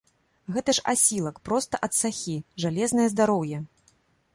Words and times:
Гэта 0.55 0.73
ж 0.77 0.83
асілак, 0.93 1.37
проста 1.49 1.83
ад 1.91 1.99
сахі, 2.01 2.37
жалезнае 2.67 3.07
здароўе. 3.17 3.57